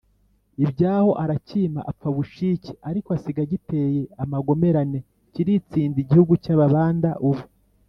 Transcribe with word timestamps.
ibyaho, 0.63 1.11
aracyima 1.23 1.79
apfa 1.91 2.07
bucike; 2.15 2.71
ariko 2.89 3.07
asiga 3.17 3.39
agiteye 3.45 4.01
amagomerane, 4.23 4.99
kiritsinda. 5.33 5.97
igihugu 6.03 6.33
cy’ababanda 6.43 7.09
ubu 7.27 7.43